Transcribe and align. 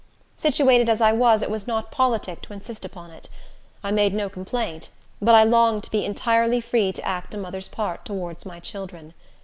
Situated 0.35 0.89
as 0.89 0.99
I 0.99 1.11
was, 1.11 1.43
it 1.43 1.51
was 1.51 1.67
not 1.67 1.91
politic 1.91 2.41
to 2.41 2.53
insist 2.53 2.83
upon 2.83 3.11
it. 3.11 3.29
I 3.83 3.91
made 3.91 4.15
no 4.15 4.29
complaint, 4.29 4.89
but 5.21 5.35
I 5.35 5.43
longed 5.43 5.83
to 5.83 5.91
be 5.91 6.05
entirely 6.05 6.59
free 6.59 6.91
to 6.91 7.03
act 7.05 7.35
a 7.35 7.37
mother's 7.37 7.67
part 7.67 8.03
towards 8.03 8.43
my 8.43 8.59
children. 8.59 9.13